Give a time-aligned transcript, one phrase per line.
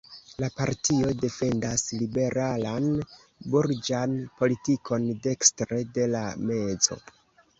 [0.43, 2.87] La partio defendas liberalan
[3.55, 6.99] burĝan politikon dekstre de la mezo.